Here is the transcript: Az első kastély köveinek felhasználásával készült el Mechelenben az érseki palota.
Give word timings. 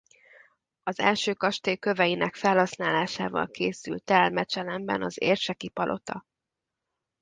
Az 0.83 0.99
első 0.99 1.33
kastély 1.33 1.75
köveinek 1.75 2.35
felhasználásával 2.35 3.47
készült 3.47 4.09
el 4.11 4.29
Mechelenben 4.29 5.01
az 5.03 5.15
érseki 5.21 5.69
palota. 5.69 6.25